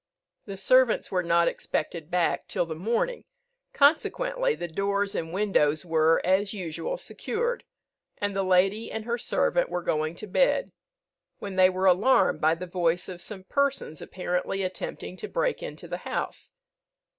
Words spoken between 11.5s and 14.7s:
they were alarmed by the voice of some persons apparently